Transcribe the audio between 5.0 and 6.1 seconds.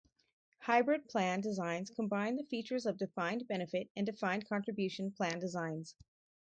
plan designs.